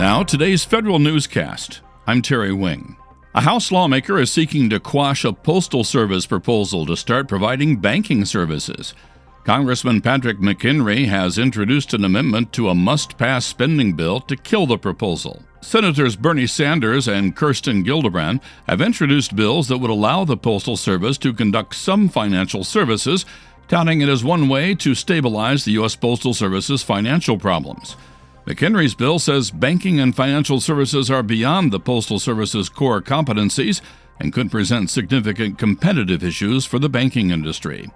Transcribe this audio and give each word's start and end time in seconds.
Now, 0.00 0.22
today's 0.22 0.64
federal 0.64 0.98
newscast. 0.98 1.82
I'm 2.06 2.22
Terry 2.22 2.54
Wing. 2.54 2.96
A 3.34 3.42
House 3.42 3.70
lawmaker 3.70 4.18
is 4.18 4.32
seeking 4.32 4.70
to 4.70 4.80
quash 4.80 5.26
a 5.26 5.32
Postal 5.34 5.84
Service 5.84 6.24
proposal 6.24 6.86
to 6.86 6.96
start 6.96 7.28
providing 7.28 7.76
banking 7.76 8.24
services. 8.24 8.94
Congressman 9.44 10.00
Patrick 10.00 10.38
McHenry 10.38 11.06
has 11.06 11.36
introduced 11.36 11.92
an 11.92 12.02
amendment 12.02 12.50
to 12.54 12.70
a 12.70 12.74
must 12.74 13.18
pass 13.18 13.44
spending 13.44 13.92
bill 13.92 14.20
to 14.20 14.38
kill 14.38 14.66
the 14.66 14.78
proposal. 14.78 15.42
Senators 15.60 16.16
Bernie 16.16 16.46
Sanders 16.46 17.06
and 17.06 17.36
Kirsten 17.36 17.84
Gillibrand 17.84 18.40
have 18.66 18.80
introduced 18.80 19.36
bills 19.36 19.68
that 19.68 19.78
would 19.78 19.90
allow 19.90 20.24
the 20.24 20.38
Postal 20.38 20.78
Service 20.78 21.18
to 21.18 21.34
conduct 21.34 21.74
some 21.74 22.08
financial 22.08 22.64
services, 22.64 23.26
touting 23.68 24.00
it 24.00 24.08
as 24.08 24.24
one 24.24 24.48
way 24.48 24.74
to 24.76 24.94
stabilize 24.94 25.66
the 25.66 25.72
U.S. 25.72 25.94
Postal 25.94 26.32
Service's 26.32 26.82
financial 26.82 27.36
problems. 27.36 27.96
McHenry's 28.46 28.94
bill 28.94 29.18
says 29.18 29.50
banking 29.50 30.00
and 30.00 30.16
financial 30.16 30.60
services 30.60 31.10
are 31.10 31.22
beyond 31.22 31.72
the 31.72 31.80
Postal 31.80 32.18
Service's 32.18 32.68
core 32.68 33.02
competencies 33.02 33.80
and 34.18 34.32
could 34.32 34.50
present 34.50 34.90
significant 34.90 35.58
competitive 35.58 36.24
issues 36.24 36.64
for 36.64 36.78
the 36.78 36.88
banking 36.88 37.30
industry. 37.30 37.90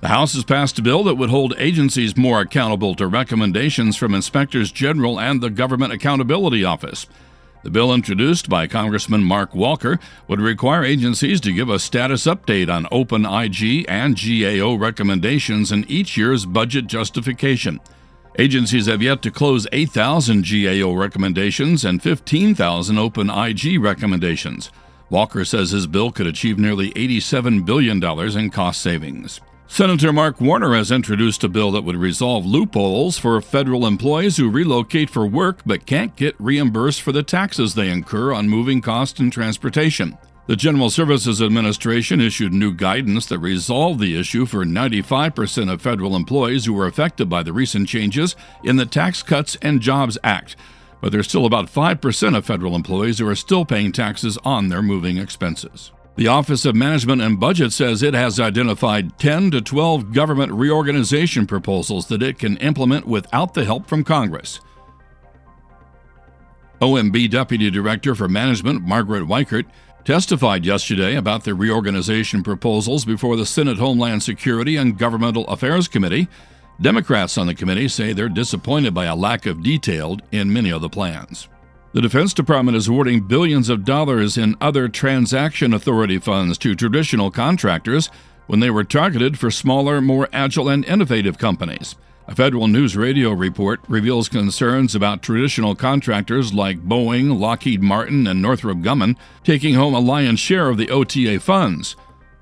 The 0.00 0.08
House 0.08 0.34
has 0.34 0.44
passed 0.44 0.78
a 0.78 0.82
bill 0.82 1.04
that 1.04 1.16
would 1.16 1.30
hold 1.30 1.54
agencies 1.58 2.16
more 2.16 2.40
accountable 2.40 2.94
to 2.94 3.06
recommendations 3.06 3.96
from 3.96 4.14
inspectors 4.14 4.72
general 4.72 5.20
and 5.20 5.40
the 5.40 5.50
Government 5.50 5.92
Accountability 5.92 6.64
Office. 6.64 7.06
The 7.62 7.70
bill 7.70 7.92
introduced 7.92 8.48
by 8.48 8.66
Congressman 8.66 9.22
Mark 9.22 9.54
Walker 9.54 10.00
would 10.26 10.40
require 10.40 10.82
agencies 10.82 11.40
to 11.42 11.52
give 11.52 11.68
a 11.68 11.78
status 11.78 12.24
update 12.24 12.74
on 12.74 12.86
open 12.90 13.26
IG 13.26 13.84
and 13.86 14.18
GAO 14.18 14.76
recommendations 14.76 15.70
in 15.70 15.84
each 15.86 16.16
year's 16.16 16.46
budget 16.46 16.86
justification. 16.86 17.78
Agencies 18.40 18.86
have 18.86 19.02
yet 19.02 19.20
to 19.20 19.30
close 19.30 19.66
8,000 19.70 20.46
GAO 20.50 20.94
recommendations 20.94 21.84
and 21.84 22.02
15,000 22.02 22.96
open 22.96 23.28
IG 23.28 23.78
recommendations. 23.78 24.70
Walker 25.10 25.44
says 25.44 25.72
his 25.72 25.86
bill 25.86 26.10
could 26.10 26.26
achieve 26.26 26.58
nearly 26.58 26.90
$87 26.92 27.66
billion 27.66 28.02
in 28.02 28.48
cost 28.48 28.80
savings. 28.80 29.42
Senator 29.66 30.10
Mark 30.10 30.40
Warner 30.40 30.74
has 30.74 30.90
introduced 30.90 31.44
a 31.44 31.50
bill 31.50 31.70
that 31.72 31.84
would 31.84 31.96
resolve 31.96 32.46
loopholes 32.46 33.18
for 33.18 33.42
federal 33.42 33.86
employees 33.86 34.38
who 34.38 34.48
relocate 34.48 35.10
for 35.10 35.26
work 35.26 35.60
but 35.66 35.84
can't 35.84 36.16
get 36.16 36.34
reimbursed 36.38 37.02
for 37.02 37.12
the 37.12 37.22
taxes 37.22 37.74
they 37.74 37.90
incur 37.90 38.32
on 38.32 38.48
moving 38.48 38.80
costs 38.80 39.20
and 39.20 39.30
transportation. 39.30 40.16
The 40.50 40.56
General 40.56 40.90
Services 40.90 41.40
Administration 41.40 42.20
issued 42.20 42.52
new 42.52 42.74
guidance 42.74 43.24
that 43.26 43.38
resolved 43.38 44.00
the 44.00 44.18
issue 44.18 44.46
for 44.46 44.64
95% 44.64 45.72
of 45.72 45.80
federal 45.80 46.16
employees 46.16 46.64
who 46.64 46.72
were 46.72 46.88
affected 46.88 47.28
by 47.28 47.44
the 47.44 47.52
recent 47.52 47.88
changes 47.88 48.34
in 48.64 48.74
the 48.74 48.84
Tax 48.84 49.22
Cuts 49.22 49.56
and 49.62 49.80
Jobs 49.80 50.18
Act. 50.24 50.56
But 51.00 51.12
there's 51.12 51.28
still 51.28 51.46
about 51.46 51.66
5% 51.66 52.36
of 52.36 52.44
federal 52.44 52.74
employees 52.74 53.20
who 53.20 53.28
are 53.28 53.36
still 53.36 53.64
paying 53.64 53.92
taxes 53.92 54.38
on 54.44 54.70
their 54.70 54.82
moving 54.82 55.18
expenses. 55.18 55.92
The 56.16 56.26
Office 56.26 56.64
of 56.64 56.74
Management 56.74 57.22
and 57.22 57.38
Budget 57.38 57.72
says 57.72 58.02
it 58.02 58.14
has 58.14 58.40
identified 58.40 59.20
10 59.20 59.52
to 59.52 59.60
12 59.60 60.12
government 60.12 60.50
reorganization 60.50 61.46
proposals 61.46 62.08
that 62.08 62.24
it 62.24 62.40
can 62.40 62.56
implement 62.56 63.06
without 63.06 63.54
the 63.54 63.64
help 63.64 63.86
from 63.86 64.02
Congress. 64.02 64.58
OMB 66.80 67.30
Deputy 67.30 67.70
Director 67.70 68.14
for 68.14 68.26
Management 68.26 68.82
Margaret 68.82 69.28
Weichert 69.28 69.66
testified 70.04 70.64
yesterday 70.64 71.16
about 71.16 71.44
the 71.44 71.54
reorganization 71.54 72.42
proposals 72.42 73.04
before 73.04 73.36
the 73.36 73.46
Senate 73.46 73.78
Homeland 73.78 74.22
Security 74.22 74.76
and 74.76 74.98
Governmental 74.98 75.46
Affairs 75.48 75.88
Committee. 75.88 76.28
Democrats 76.80 77.36
on 77.36 77.46
the 77.46 77.54
committee 77.54 77.88
say 77.88 78.12
they're 78.12 78.28
disappointed 78.28 78.94
by 78.94 79.04
a 79.04 79.14
lack 79.14 79.46
of 79.46 79.62
detail 79.62 80.18
in 80.32 80.52
many 80.52 80.70
of 80.70 80.80
the 80.80 80.88
plans. 80.88 81.48
The 81.92 82.00
Defense 82.00 82.32
Department 82.32 82.76
is 82.76 82.88
awarding 82.88 83.26
billions 83.26 83.68
of 83.68 83.84
dollars 83.84 84.38
in 84.38 84.56
other 84.60 84.88
transaction 84.88 85.74
authority 85.74 86.18
funds 86.18 86.56
to 86.58 86.74
traditional 86.74 87.30
contractors 87.30 88.10
when 88.46 88.60
they 88.60 88.70
were 88.70 88.84
targeted 88.84 89.38
for 89.38 89.50
smaller, 89.50 90.00
more 90.00 90.28
agile, 90.32 90.68
and 90.68 90.84
innovative 90.84 91.36
companies. 91.36 91.96
A 92.28 92.34
Federal 92.34 92.68
News 92.68 92.96
Radio 92.96 93.32
report 93.32 93.80
reveals 93.88 94.28
concerns 94.28 94.94
about 94.94 95.22
traditional 95.22 95.74
contractors 95.74 96.54
like 96.54 96.86
Boeing, 96.86 97.38
Lockheed 97.40 97.82
Martin, 97.82 98.26
and 98.26 98.40
Northrop 98.40 98.78
Grumman 98.78 99.16
taking 99.42 99.74
home 99.74 99.94
a 99.94 100.00
lion's 100.00 100.38
share 100.38 100.68
of 100.68 100.76
the 100.76 100.90
OTA 100.90 101.40
funds. 101.40 101.96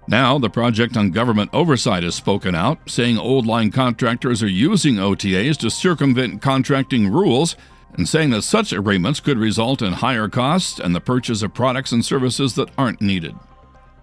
Now, 0.07 0.39
the 0.39 0.51
Project 0.51 0.97
on 0.97 1.11
Government 1.11 1.51
Oversight 1.53 2.03
has 2.03 2.15
spoken 2.15 2.55
out, 2.55 2.79
saying 2.89 3.19
old 3.19 3.47
line 3.47 3.71
contractors 3.71 4.43
are 4.43 4.49
using 4.49 4.97
OTAs 4.97 5.57
to 5.59 5.71
circumvent 5.71 6.43
contracting 6.43 7.11
rules 7.11 7.57
and 7.95 8.09
saying 8.09 8.31
that 8.31 8.43
such 8.43 8.73
agreements 8.73 9.21
could 9.21 9.39
result 9.39 9.83
in 9.83 9.95
higher 9.95 10.29
costs 10.29 10.79
and 10.79 10.95
the 10.95 11.01
purchase 11.01 11.43
of 11.43 11.55
products 11.55 11.93
and 11.93 12.05
services 12.05 12.55
that 12.55 12.71
aren't 12.77 13.01
needed. 13.01 13.35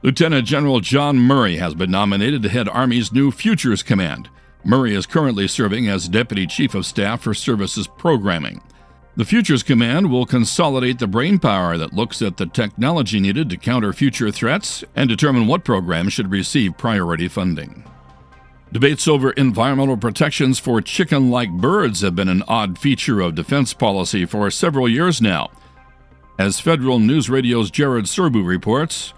Lieutenant 0.04 0.46
General 0.46 0.80
John 0.80 1.18
Murray 1.18 1.58
has 1.58 1.74
been 1.74 1.90
nominated 1.90 2.44
to 2.44 2.50
head 2.50 2.70
Army's 2.70 3.12
new 3.12 3.32
Futures 3.32 3.82
Command. 3.82 4.30
Murray 4.66 4.96
is 4.96 5.06
currently 5.06 5.48
serving 5.48 5.88
as 5.88 6.10
Deputy 6.10 6.48
Chief 6.48 6.74
of 6.74 6.88
Staff 6.88 7.22
for 7.22 7.36
Services 7.36 7.86
Programming. 7.86 8.64
The 9.16 9.24
Futures 9.24 9.62
Command 9.62 10.10
will 10.10 10.26
consolidate 10.26 10.98
the 10.98 11.06
brainpower 11.06 11.78
that 11.78 11.94
looks 11.94 12.20
at 12.24 12.38
the 12.38 12.48
technology 12.48 13.20
needed 13.20 13.48
to 13.52 13.58
counter 13.58 13.94
future 13.94 14.32
threats 14.32 14.84
and 14.96 15.08
determine 15.08 15.46
what 15.46 15.64
programs 15.64 16.14
should 16.14 16.32
receive 16.32 16.80
priority 16.80 17.28
funding. 17.28 17.86
Debates 18.72 19.08
over 19.08 19.32
environmental 19.34 19.98
protections 19.98 20.58
for 20.58 20.82
chicken 20.82 21.30
like 21.30 21.52
birds 21.52 22.02
have 22.02 22.16
been 22.16 22.28
an 22.28 22.44
odd 22.48 22.80
feature 22.80 23.22
of 23.22 23.36
defense 23.36 23.72
policy 23.72 24.26
for 24.26 24.50
several 24.50 24.90
years 24.90 25.22
now. 25.22 25.52
As 26.40 26.60
Federal 26.60 26.98
News 26.98 27.30
Radio's 27.30 27.70
Jared 27.70 28.06
Serbu 28.06 28.44
reports, 28.44 29.14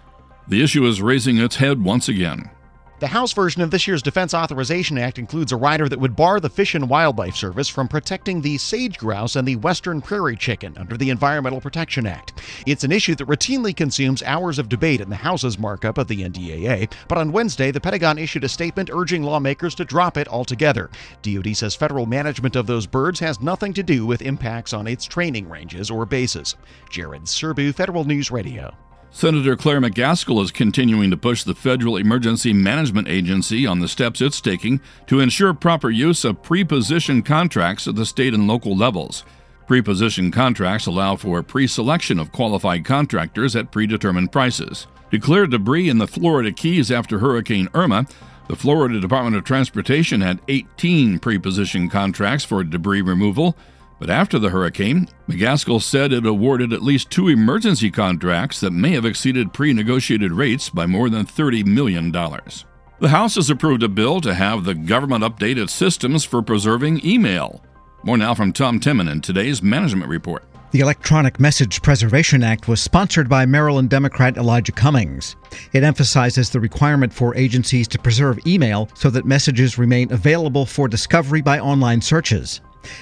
the 0.46 0.62
issue 0.62 0.86
is 0.86 1.02
raising 1.02 1.38
its 1.38 1.56
head 1.56 1.81
once 1.81 2.09
again. 2.09 2.52
The 3.00 3.06
House 3.06 3.31
version 3.31 3.62
of 3.62 3.69
this 3.69 3.85
year's 3.85 4.02
Defense 4.02 4.34
Authorization 4.34 4.97
Act 4.97 5.19
includes 5.19 5.52
a 5.52 5.56
rider 5.56 5.88
that 5.88 6.00
would 6.00 6.16
bar 6.16 6.40
the 6.40 6.50
Fish 6.50 6.74
and 6.74 6.90
Wildlife 6.90 7.35
Service 7.35 7.69
from 7.69 7.88
protecting 7.88 8.41
the 8.41 8.58
sage 8.58 8.97
grouse 8.97 9.35
and 9.35 9.47
the 9.47 9.58
western 9.58 10.02
prairie 10.02 10.35
chicken 10.35 10.75
under 10.80 10.97
the 10.97 11.12
Environmental 11.12 11.62
Protection 11.62 12.07
Act. 12.07 12.41
It's 12.66 12.84
an 12.84 12.91
issue 12.91 13.13
that 13.13 13.28
routinely 13.28 13.75
consumes 13.75 14.24
hours 14.24 14.57
of 14.57 14.68
debate 14.68 15.00
in 15.00 15.12
the 15.12 15.16
House's 15.16 15.59
markup 15.59 16.00
of 16.00 16.07
the 16.07 16.24
NDAA, 16.24 16.91
but 17.07 17.19
on 17.19 17.31
Wednesday, 17.31 17.69
the 17.69 17.80
Pentagon 17.80 18.18
issued 18.18 18.44
a 18.44 18.50
statement 18.50 18.90
urging 18.91 19.22
lawmakers 19.22 19.75
to 19.75 19.86
drop 19.86 20.18
it 20.18 20.28
altogether. 20.28 20.90
DoD 21.22 21.56
says 21.56 21.75
federal 21.75 22.07
management 22.07 22.56
of 22.56 22.66
those 22.66 22.88
birds 22.88 23.19
has 23.19 23.40
nothing 23.40 23.74
to 23.74 23.84
do 23.84 24.07
with 24.07 24.24
impacts 24.24 24.74
on 24.74 24.88
its 24.88 25.06
training 25.06 25.47
ranges 25.47 25.91
or 25.91 26.07
bases. 26.07 26.56
Jared 26.90 27.25
Serbu, 27.25 27.75
Federal 27.75 28.06
News 28.06 28.31
Radio. 28.31 28.75
Senator 29.12 29.56
Claire 29.56 29.81
McCaskill 29.81 30.44
is 30.44 30.51
continuing 30.51 31.09
to 31.09 31.18
push 31.18 31.44
the 31.44 31.56
Federal 31.56 31.97
Emergency 31.97 32.53
Management 32.53 33.07
Agency 33.07 33.66
on 33.66 33.79
the 33.79 33.88
steps 33.88 34.22
it's 34.22 34.41
taking 34.41 34.79
to 35.07 35.19
ensure 35.19 35.53
proper 35.53 35.90
use 35.90 36.23
of 36.23 36.44
pre-positioned 36.44 37.25
contracts 37.25 37.88
at 37.88 37.95
the 37.95 38.06
state 38.06 38.34
and 38.34 38.47
local 38.47 38.75
levels. 38.75 39.23
Pre-positioned 39.66 40.34
contracts 40.34 40.85
allow 40.85 41.16
for 41.16 41.41
pre-selection 41.41 42.19
of 42.19 42.31
qualified 42.31 42.85
contractors 42.85 43.56
at 43.56 43.72
predetermined 43.72 44.31
prices. 44.31 44.88
Declared 45.09 45.51
debris 45.51 45.89
in 45.89 45.97
the 45.97 46.07
Florida 46.07 46.51
Keys 46.51 46.91
after 46.91 47.19
Hurricane 47.19 47.69
Irma, 47.74 48.06
the 48.47 48.56
Florida 48.56 49.00
Department 49.00 49.35
of 49.35 49.44
Transportation 49.44 50.22
had 50.22 50.41
18 50.47 51.19
pre-positioned 51.19 51.91
contracts 51.91 52.45
for 52.45 52.63
debris 52.63 53.01
removal 53.01 53.57
but 54.00 54.09
after 54.09 54.38
the 54.38 54.50
hurricane, 54.50 55.08
McCaskill 55.28 55.81
said 55.81 56.13
it 56.13 56.25
awarded 56.25 56.72
at 56.72 56.84
least 56.84 57.09
two 57.09 57.28
emergency 57.28 57.90
contracts 57.90 58.59
that 58.59 58.72
may 58.72 58.91
have 58.91 59.06
exceeded 59.06 59.53
pre 59.53 59.74
negotiated 59.74 60.31
rates 60.31 60.69
by 60.69 60.85
more 60.85 61.09
than 61.09 61.25
$30 61.25 61.66
million. 61.66 62.12
The 62.12 63.09
House 63.09 63.36
has 63.36 63.50
approved 63.50 63.84
a 63.84 63.88
bill 63.88 64.22
to 64.22 64.34
have 64.34 64.63
the 64.63 64.74
government 64.74 65.24
update 65.24 65.57
its 65.57 65.74
systems 65.74 66.25
for 66.25 66.41
preserving 66.41 67.06
email. 67.06 67.63
More 68.03 68.18
now 68.18 68.34
from 68.34 68.54
Tom 68.54 68.80
Temin 68.80 69.12
in 69.12 69.22
today's 69.22 69.62
management 69.62 70.10
report. 70.10 70.44
The 70.72 70.81
Electronic 70.81 71.39
Message 71.39 71.81
Preservation 71.81 72.44
Act 72.44 72.68
was 72.68 72.81
sponsored 72.81 73.30
by 73.30 73.45
Maryland 73.45 73.89
Democrat 73.89 74.36
Elijah 74.36 74.74
Cummings. 74.74 75.38
It 75.72 75.83
emphasizes 75.83 76.50
the 76.50 76.60
requirement 76.60 77.13
for 77.13 77.36
agencies 77.36 77.88
to 77.88 77.98
preserve 77.98 78.45
email 78.45 78.89
so 78.94 79.10
that 79.12 79.25
messages 79.25 79.77
remain 79.77 80.12
available 80.12 80.66
for 80.66 80.89
discovery 80.89 81.42
by 81.42 81.60
online 81.60 82.01
searches. 82.01 82.60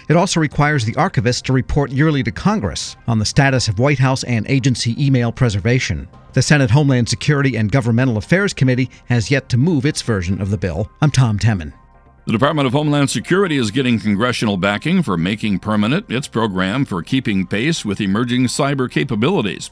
It 0.10 0.16
also 0.16 0.40
requires 0.40 0.86
the 0.86 0.96
archivist 0.96 1.46
to 1.46 1.54
report 1.54 1.92
yearly 1.92 2.24
to 2.24 2.32
Congress 2.32 2.96
on 3.08 3.20
the 3.20 3.26
status 3.26 3.68
of 3.68 3.80
White 3.80 4.00
House 4.00 4.24
and 4.24 4.48
agency 4.50 4.96
email 5.04 5.32
preservation. 5.32 6.08
The 6.34 6.42
Senate 6.42 6.72
Homeland 6.72 7.08
Security 7.08 7.56
and 7.56 7.72
Governmental 7.72 8.18
Affairs 8.18 8.54
Committee 8.54 8.90
has 9.06 9.32
yet 9.32 9.48
to 9.50 9.58
move 9.58 9.86
its 9.86 10.02
version 10.02 10.42
of 10.42 10.50
the 10.50 10.58
bill. 10.58 10.90
I'm 11.02 11.12
Tom 11.12 11.40
Temin. 11.40 11.74
The 12.26 12.32
Department 12.32 12.66
of 12.66 12.74
Homeland 12.74 13.12
Security 13.12 13.56
is 13.56 13.70
getting 13.70 14.00
congressional 14.00 14.58
backing 14.58 15.04
for 15.04 15.16
making 15.16 15.60
permanent 15.60 16.10
its 16.10 16.28
program 16.28 16.84
for 16.84 17.04
keeping 17.04 17.46
pace 17.46 17.86
with 17.86 18.02
emerging 18.02 18.46
cyber 18.46 18.90
capabilities. 18.90 19.70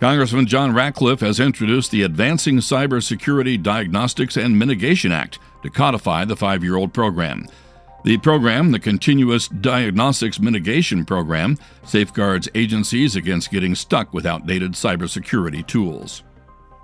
Congressman 0.00 0.46
John 0.46 0.72
Ratcliffe 0.72 1.20
has 1.20 1.38
introduced 1.38 1.90
the 1.90 2.04
Advancing 2.04 2.56
Cybersecurity 2.58 3.62
Diagnostics 3.62 4.38
and 4.38 4.58
Mitigation 4.58 5.12
Act 5.12 5.38
to 5.62 5.68
codify 5.68 6.24
the 6.24 6.36
five 6.36 6.64
year 6.64 6.76
old 6.76 6.94
program. 6.94 7.46
The 8.02 8.16
program, 8.16 8.72
the 8.72 8.78
Continuous 8.78 9.46
Diagnostics 9.48 10.40
Mitigation 10.40 11.04
Program, 11.04 11.58
safeguards 11.84 12.48
agencies 12.54 13.14
against 13.14 13.50
getting 13.50 13.74
stuck 13.74 14.14
with 14.14 14.24
outdated 14.24 14.72
cybersecurity 14.72 15.66
tools. 15.66 16.22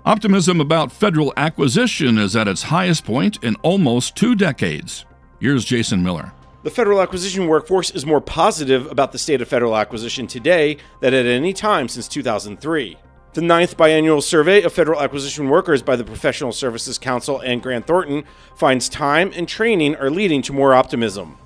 Optimism 0.04 0.60
about 0.60 0.92
federal 0.92 1.32
acquisition 1.38 2.18
is 2.18 2.36
at 2.36 2.48
its 2.48 2.64
highest 2.64 3.04
point 3.04 3.42
in 3.42 3.56
almost 3.62 4.14
two 4.14 4.34
decades. 4.34 5.06
Here's 5.40 5.64
Jason 5.64 6.02
Miller. 6.02 6.32
The 6.64 6.70
federal 6.70 7.00
acquisition 7.00 7.46
workforce 7.48 7.90
is 7.92 8.04
more 8.04 8.20
positive 8.20 8.90
about 8.90 9.12
the 9.12 9.18
state 9.18 9.40
of 9.40 9.48
federal 9.48 9.74
acquisition 9.74 10.26
today 10.26 10.76
than 11.00 11.14
at 11.14 11.24
any 11.24 11.54
time 11.54 11.88
since 11.88 12.08
2003. 12.08 12.98
The 13.36 13.42
ninth 13.42 13.76
biannual 13.76 14.22
survey 14.22 14.62
of 14.62 14.72
federal 14.72 14.98
acquisition 14.98 15.50
workers 15.50 15.82
by 15.82 15.94
the 15.94 16.04
Professional 16.04 16.52
Services 16.52 16.96
Council 16.96 17.38
and 17.40 17.62
Grant 17.62 17.86
Thornton 17.86 18.24
finds 18.54 18.88
time 18.88 19.30
and 19.34 19.46
training 19.46 19.94
are 19.96 20.08
leading 20.08 20.40
to 20.40 20.54
more 20.54 20.72
optimism. 20.72 21.36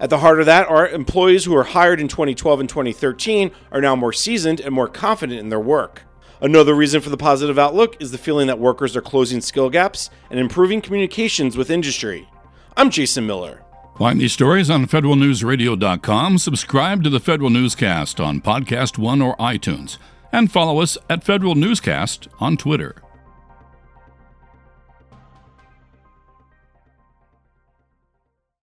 At 0.00 0.08
the 0.08 0.20
heart 0.20 0.40
of 0.40 0.46
that 0.46 0.66
are 0.66 0.88
employees 0.88 1.44
who 1.44 1.52
were 1.52 1.64
hired 1.64 2.00
in 2.00 2.08
2012 2.08 2.60
and 2.60 2.68
2013 2.70 3.50
are 3.70 3.82
now 3.82 3.94
more 3.94 4.14
seasoned 4.14 4.60
and 4.60 4.74
more 4.74 4.88
confident 4.88 5.38
in 5.38 5.50
their 5.50 5.60
work. 5.60 6.04
Another 6.40 6.74
reason 6.74 7.02
for 7.02 7.10
the 7.10 7.18
positive 7.18 7.58
outlook 7.58 8.00
is 8.00 8.12
the 8.12 8.16
feeling 8.16 8.46
that 8.46 8.58
workers 8.58 8.96
are 8.96 9.02
closing 9.02 9.42
skill 9.42 9.68
gaps 9.68 10.08
and 10.30 10.40
improving 10.40 10.80
communications 10.80 11.54
with 11.54 11.68
industry. 11.68 12.30
I'm 12.78 12.88
Jason 12.88 13.26
Miller. 13.26 13.62
Find 13.98 14.18
these 14.18 14.32
stories 14.32 14.70
on 14.70 14.86
federalnewsradio.com. 14.86 16.38
Subscribe 16.38 17.04
to 17.04 17.10
the 17.10 17.20
Federal 17.20 17.50
Newscast 17.50 18.20
on 18.20 18.40
Podcast 18.40 18.96
One 18.96 19.20
or 19.20 19.36
iTunes 19.36 19.98
and 20.32 20.50
follow 20.50 20.80
us 20.80 20.98
at 21.08 21.24
Federal 21.24 21.54
Newscast 21.54 22.28
on 22.40 22.56
Twitter. 22.56 22.96